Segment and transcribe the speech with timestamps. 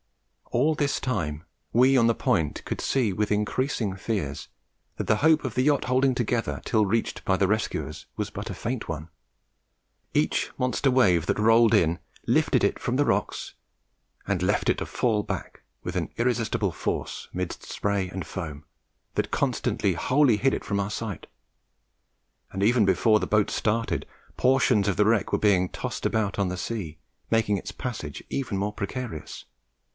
[0.49, 4.49] All this time, we on the Point could see, with increasing fears,
[4.97, 8.49] that the hope of the yacht holding together till reached by the rescuers was but
[8.49, 9.09] a faint one.
[10.13, 13.53] Each monster wave that rolled in lifted it from the rocks
[14.27, 18.65] and left it to fall back with an irresistible force midst spray and foam,
[19.13, 21.27] that constantly wholly hid it from our sight;
[22.51, 24.05] and even before the boat started,
[24.35, 26.97] portions of the wreck were being tossed about on the sea,
[27.29, 29.45] making its passage even more precarious.